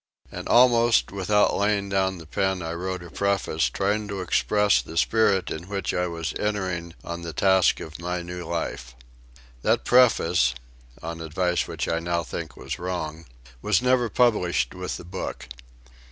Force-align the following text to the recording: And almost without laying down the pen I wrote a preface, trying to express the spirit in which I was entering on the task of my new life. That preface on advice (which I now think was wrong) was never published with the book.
And 0.31 0.47
almost 0.49 1.11
without 1.11 1.53
laying 1.55 1.87
down 1.87 2.17
the 2.17 2.25
pen 2.25 2.63
I 2.63 2.73
wrote 2.73 3.03
a 3.03 3.11
preface, 3.11 3.69
trying 3.69 4.07
to 4.07 4.19
express 4.21 4.81
the 4.81 4.97
spirit 4.97 5.51
in 5.51 5.67
which 5.69 5.93
I 5.93 6.07
was 6.07 6.33
entering 6.39 6.95
on 7.03 7.21
the 7.21 7.33
task 7.33 7.79
of 7.81 7.99
my 8.01 8.23
new 8.23 8.43
life. 8.43 8.95
That 9.61 9.85
preface 9.85 10.55
on 11.03 11.21
advice 11.21 11.67
(which 11.67 11.87
I 11.87 11.99
now 11.99 12.23
think 12.23 12.57
was 12.57 12.79
wrong) 12.79 13.25
was 13.61 13.79
never 13.83 14.09
published 14.09 14.73
with 14.73 14.97
the 14.97 15.05
book. 15.05 15.47